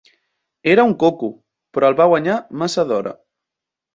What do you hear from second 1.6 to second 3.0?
però el va guanyar massa